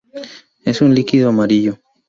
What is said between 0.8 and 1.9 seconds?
un líquido amarillo.